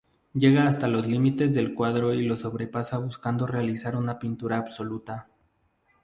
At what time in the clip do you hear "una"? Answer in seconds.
3.95-4.17